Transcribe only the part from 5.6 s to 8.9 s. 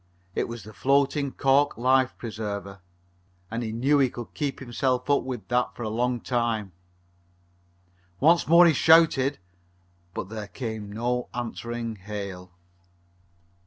for a long time. Once more he